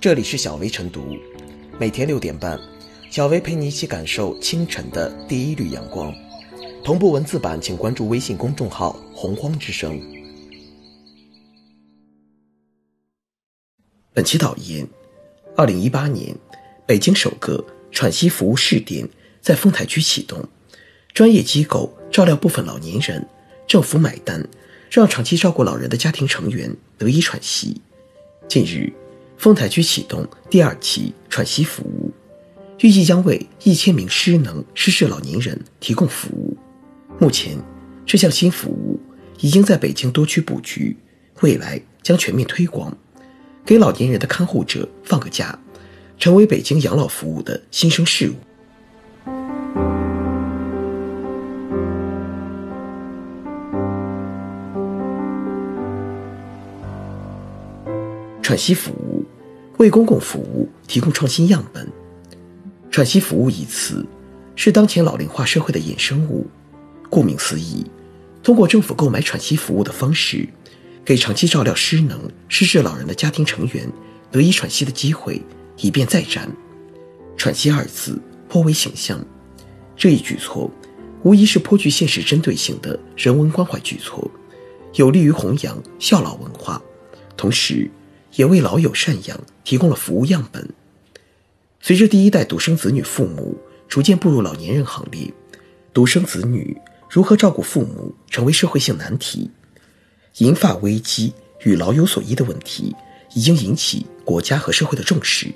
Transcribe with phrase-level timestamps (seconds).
[0.00, 1.14] 这里是小薇晨读，
[1.78, 2.58] 每天六点半，
[3.10, 6.10] 小薇陪你一起感受清晨的第一缕阳光。
[6.82, 10.00] 同步文字版，请关注微信公众号“洪荒之声”。
[14.14, 14.88] 本期导言：
[15.54, 16.34] 二零一八年，
[16.86, 17.62] 北京首个
[17.92, 19.06] 喘息服务试点
[19.42, 20.42] 在丰台区启动，
[21.12, 23.28] 专业机构照料部分老年人，
[23.68, 24.48] 政府买单，
[24.90, 27.82] 让长期照顾老人的家庭成员得以喘息。
[28.48, 28.90] 近日。
[29.40, 32.12] 丰台区启动第二期喘息服务，
[32.80, 36.54] 预计将为一千名失能失智老年人提供服务。
[37.18, 37.56] 目前，
[38.04, 39.00] 这项新服务
[39.38, 40.94] 已经在北京多区布局，
[41.40, 42.94] 未来将全面推广，
[43.64, 45.58] 给老年人的看护者放个假，
[46.18, 48.34] 成为北京养老服务的新生事物。
[58.42, 59.09] 喘息服务
[59.80, 61.90] 为公共服务提供创新样本。
[62.90, 64.04] 喘息服务一词
[64.54, 66.46] 是当前老龄化社会的衍生物。
[67.08, 67.86] 顾名思义，
[68.42, 70.46] 通过政府购买喘息服务的方式，
[71.02, 73.90] 给长期照料失能、失智老人的家庭成员
[74.30, 75.40] 得以喘息的机会，
[75.78, 76.46] 以便再战。
[77.38, 79.18] 喘息二字颇为形象，
[79.96, 80.70] 这一举措
[81.22, 84.30] 无疑是颇具现实针对性的人文关怀举措，
[84.96, 86.82] 有利于弘扬孝老文化，
[87.34, 87.90] 同时。
[88.34, 90.68] 也为老友赡养提供了服务样本。
[91.80, 95.32] 随着第一代独生子女父母逐渐步入老年人行列，
[95.92, 96.76] 独生子女
[97.08, 99.50] 如何照顾父母成为社会性难题。
[100.38, 101.32] 银发危机
[101.64, 102.94] 与老有所依的问题
[103.34, 105.52] 已经引起国家和社会的重视。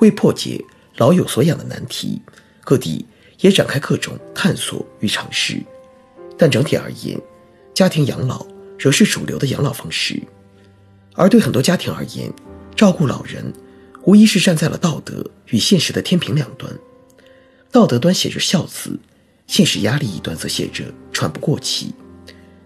[0.00, 0.64] 为破解
[0.96, 2.20] 老有所养的难题，
[2.62, 3.04] 各地
[3.40, 5.62] 也展开各种探索与尝试。
[6.38, 7.20] 但整体而言，
[7.74, 8.46] 家庭养老
[8.78, 10.20] 仍是主流的养老方式。
[11.14, 12.32] 而对很多家庭而言，
[12.76, 13.52] 照顾老人
[14.02, 16.72] 无疑是站在了道德与现实的天平两端。
[17.70, 18.98] 道德端写着孝字，
[19.46, 21.94] 现实压力一端则写着喘不过气。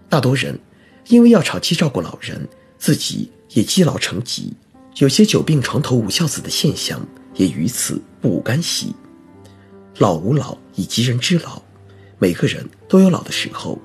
[0.09, 0.59] 大多人
[1.07, 4.51] 因为要长期照顾老人，自己也积劳成疾，
[4.97, 6.99] 有些久病床头无孝子的现象
[7.35, 8.95] 也与此不无干系。
[9.97, 11.61] 老吾老以及人之老，
[12.17, 13.79] 每个人都有老的时候，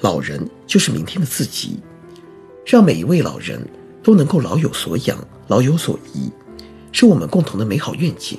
[0.00, 1.78] 老人就是明天的自己，
[2.66, 3.66] 让每一位老人。
[4.02, 6.30] 都能够老有所养、老有所依，
[6.90, 8.38] 是我们共同的美好愿景。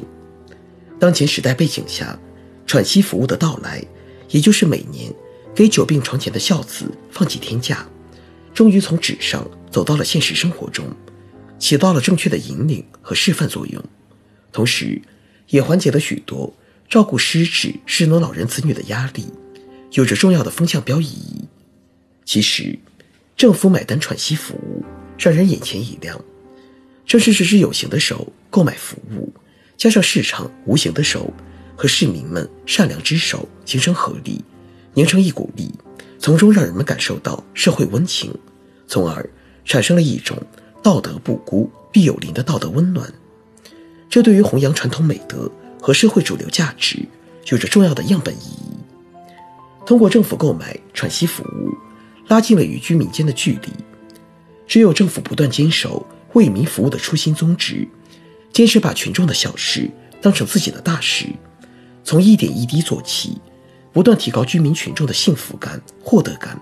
[0.99, 2.17] 当前时代背景下，
[2.65, 3.83] 喘息服务的到来，
[4.29, 5.13] 也就是每年
[5.53, 7.87] 给久病床前的孝子放几天假，
[8.53, 10.85] 终于从纸上走到了现实生活中，
[11.59, 13.83] 起到了正确的引领和示范作用，
[14.51, 15.01] 同时
[15.49, 16.53] 也缓解了许多
[16.89, 19.25] 照顾失智失能老人子女的压力，
[19.91, 21.45] 有着重要的风向标意义。
[22.25, 22.79] 其实，
[23.35, 24.83] 政府买单喘息服务。
[25.17, 26.19] 让人眼前一亮，
[27.05, 29.31] 正是这只有形的手购买服务，
[29.77, 31.31] 加上市场无形的手
[31.75, 34.43] 和市民们善良之手形成合力，
[34.93, 35.71] 凝成一股力，
[36.19, 38.33] 从中让人们感受到社会温情，
[38.87, 39.29] 从而
[39.65, 40.37] 产生了一种
[40.81, 43.11] 道德不孤必有邻的道德温暖。
[44.09, 45.49] 这对于弘扬传统美德
[45.81, 46.99] 和社会主流价值
[47.47, 48.73] 有着重要的样本意义。
[49.85, 51.71] 通过政府购买喘息服务，
[52.27, 53.69] 拉近了与居民间的距离。
[54.65, 57.87] 只有政府不断坚守为民服务的初心宗旨，
[58.51, 59.89] 坚持把群众的小事
[60.21, 61.27] 当成自己的大事，
[62.03, 63.37] 从一点一滴做起，
[63.91, 66.59] 不断提高居民群众的幸福感、获得感，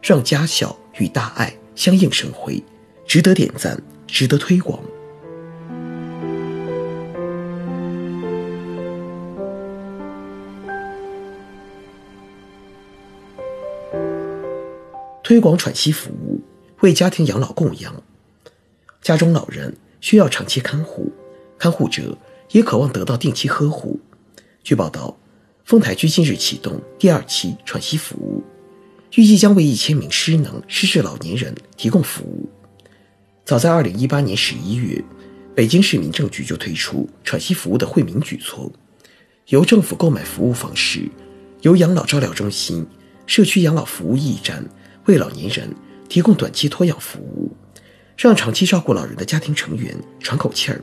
[0.00, 2.62] 让家小与大爱相映生辉，
[3.06, 4.78] 值得点赞，值得推广。
[15.24, 16.29] 推广喘息服务。
[16.80, 18.02] 为家庭养老供养，
[19.02, 21.12] 家中老人需要长期看护，
[21.58, 22.16] 看护者
[22.52, 24.00] 也渴望得到定期呵护。
[24.62, 25.14] 据报道，
[25.64, 28.42] 丰台区近日启动第二期喘息服务，
[29.14, 32.48] 预计将为一千名失能失智老年人提供服务。
[33.44, 35.04] 早在二零一八年十一月，
[35.54, 38.72] 北京市民政局就推出喘息服务的惠民举措，
[39.48, 41.06] 由政府购买服务方式，
[41.60, 42.86] 由养老照料中心、
[43.26, 44.66] 社区养老服务驿站
[45.04, 45.68] 为老年人。
[46.10, 47.56] 提供短期托养服务，
[48.18, 50.82] 让长期照顾老人的家庭成员喘口气儿。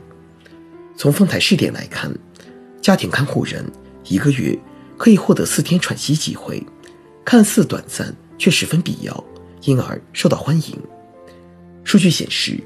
[0.96, 2.10] 从丰台试点来看，
[2.80, 3.62] 家庭看护人
[4.06, 4.58] 一个月
[4.96, 6.66] 可以获得四天喘息机会，
[7.26, 9.22] 看似短暂却十分必要，
[9.64, 10.74] 因而受到欢迎。
[11.84, 12.58] 数据显示，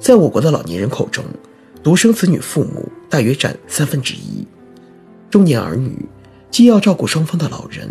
[0.00, 1.24] 在我国的老年人口中，
[1.80, 4.44] 独生子女父母大约占三分之一，
[5.30, 5.96] 中年儿女
[6.50, 7.88] 既要照顾双方的老人，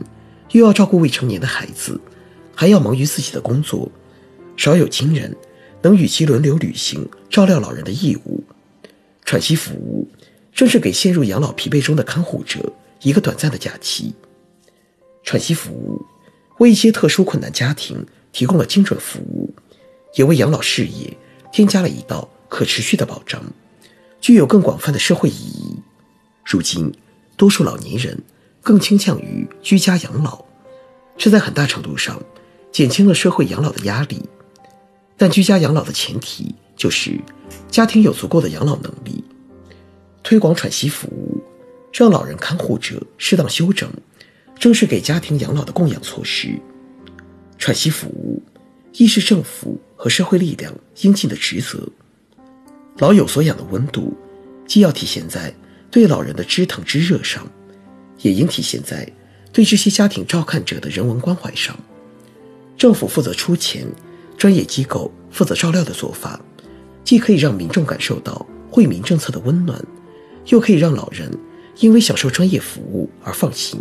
[0.51, 1.98] 又要照顾未成年的孩子，
[2.54, 3.89] 还要忙于自己的工作。
[4.59, 5.33] 少有亲人
[5.81, 8.44] 能与其轮流履行照料老人的义务，
[9.23, 10.06] 喘息服务
[10.53, 12.59] 正是给陷入养老疲惫中的看护者
[13.01, 14.13] 一个短暂的假期。
[15.23, 16.06] 喘息服务
[16.57, 19.50] 为一些特殊困难家庭提供了精准服务，
[20.15, 21.15] 也为养老事业
[21.53, 23.41] 添加了一道可持续的保障，
[24.19, 25.73] 具有更广泛的社会意义。
[26.44, 26.94] 如今，
[27.38, 28.21] 多数老年人
[28.61, 30.44] 更倾向于居家养老，
[31.17, 32.21] 这在很大程度上
[32.73, 34.21] 减轻了社会养老的压力。
[35.19, 37.19] 但居家养老的前提就是
[37.69, 39.24] 家庭有足够的养老能力。
[40.24, 41.39] 推广喘息服务，
[41.94, 43.88] 让老人看护者适当休整，
[44.57, 46.57] 正是给家庭养老的供养措施。
[47.57, 48.42] 喘息服务
[48.94, 51.88] 亦是政府和社会力量应尽的职责。
[52.98, 54.18] 老有所养的温度，
[54.66, 55.54] 既要体现在。
[55.92, 57.51] 对老人的知疼知热上，
[58.21, 59.12] 也应体现在
[59.51, 61.75] 对这些家庭照看者的人文关怀上。
[62.77, 63.88] 政府负责出钱，
[64.39, 66.39] 专业机构负责照料的做法，
[67.03, 69.80] 既可以让民众感受到惠民政策的温暖，
[70.47, 71.30] 又可以让老人
[71.77, 73.80] 因为享受专业服务而放心。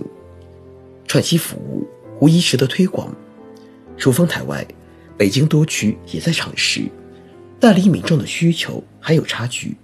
[1.07, 1.89] 喘息服务
[2.21, 3.15] 无疑值得推广。
[3.97, 4.67] 除丰台外，
[5.17, 6.83] 北京多区也在尝试，
[7.59, 9.77] 但离民众的需求还有差距。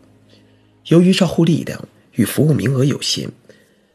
[0.89, 1.81] 由于照护力量。
[2.17, 3.29] 与服务名额有限，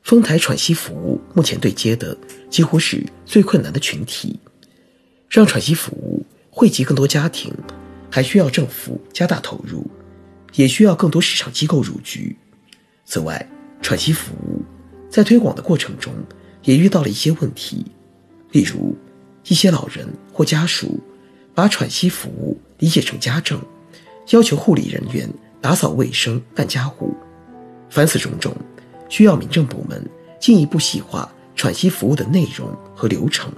[0.04, 2.18] 丰台喘息服务目前对接的
[2.50, 4.38] 几乎是最困难的群体。
[5.30, 6.26] 让喘息服务
[6.60, 7.54] 惠及更多家庭，
[8.12, 9.90] 还需要政府加大投入，
[10.56, 12.36] 也需要更多市场机构入局。
[13.06, 13.50] 此外，
[13.82, 14.62] 喘息服务
[15.10, 16.14] 在推广的过程中
[16.64, 17.86] 也遇到了一些问题，
[18.52, 18.94] 例如
[19.46, 21.00] 一些老人或家属
[21.56, 23.58] 把喘息服务理解成家政，
[24.32, 25.30] 要求护理人员
[25.62, 27.16] 打扫卫生、干家务。
[27.90, 28.54] 凡此种种，
[29.08, 30.06] 需要民政部门
[30.42, 33.50] 进一步细化喘息服务的内容和流程，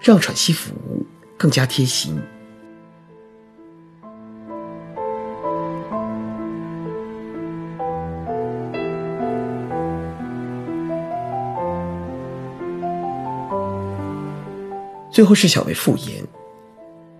[0.00, 1.04] 让喘息服务
[1.40, 2.20] 更加贴心。
[15.10, 16.22] 最后是小薇复言，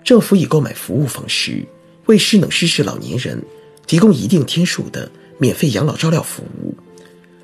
[0.05, 1.67] 政府以购买服务方式
[2.05, 3.43] 为失能失智老年人
[3.87, 5.11] 提供一定天数的。
[5.39, 6.77] 免费养老照料服务，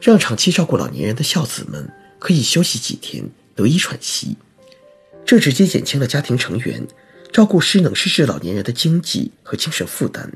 [0.02, 3.25] 让长期照顾老年人的孝子们可以休息几天，
[3.55, 4.37] 得以喘息。
[5.26, 6.87] 这直接减轻了家庭成员
[7.32, 10.32] 照顾失能失智老年人的经济和精神负担。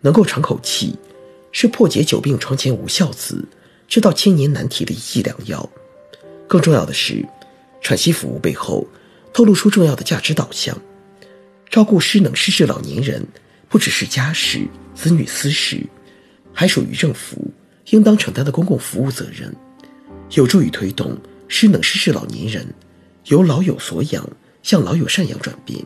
[0.00, 0.98] 能够喘口气，
[1.52, 3.46] 是破解“久病床前无孝子”
[3.86, 5.70] 这道千年难题的一剂良药。
[6.48, 7.24] 更重要的是，
[7.80, 8.84] 喘息服务背后
[9.32, 10.76] 透露出重要的价值导向：
[11.70, 13.24] 照顾失能失智老年人，
[13.68, 15.86] 不只是家事、子女私事。
[16.52, 17.50] 还属于政府
[17.90, 19.54] 应当承担的公共服务责任，
[20.32, 21.16] 有助于推动
[21.48, 22.66] 失能失智老年人
[23.26, 24.28] 由老有所养
[24.62, 25.84] 向老有赡养转变。